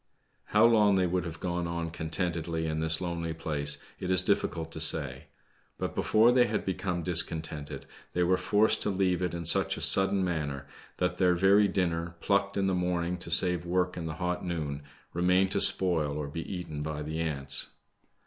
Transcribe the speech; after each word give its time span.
liow 0.51 0.67
long 0.71 0.95
they 0.95 1.05
would 1.05 1.25
have 1.25 1.39
gone 1.39 1.67
on 1.67 1.91
contentedly 1.91 2.65
in 2.65 2.79
this 2.79 3.01
lonely 3.01 3.33
place, 3.35 3.77
it 3.99 4.09
is 4.09 4.23
difficult 4.23 4.71
to 4.71 4.79
say. 4.79 5.25
But 5.77 5.93
before 5.93 6.31
they 6.31 6.47
had 6.47 6.65
become 6.65 7.03
discontented 7.03 7.85
they 8.13 8.23
were 8.23 8.35
forced 8.35 8.81
to 8.81 8.89
leave 8.89 9.21
it 9.21 9.35
in 9.35 9.43
su^ 9.43 9.77
a 9.77 9.81
sudden 9.81 10.23
manner 10.25 10.65
that 10.97 11.19
their 11.19 11.35
very 11.35 11.67
dinner,^ 11.67 12.19
plucked 12.19 12.57
in 12.57 12.65
the 12.65 12.73
morning 12.73 13.17
to 13.19 13.29
save 13.29 13.63
work 13.63 13.95
in 13.95 14.07
the 14.07 14.15
hot 14.15 14.43
noon, 14.43 14.81
remained 15.13 15.51
to 15.51 15.61
spoil 15.61 16.17
or 16.17 16.27
be 16.27 16.51
eaten 16.51 16.81
by 16.81 17.03
the 17.03 17.19
ants. 17.19 17.73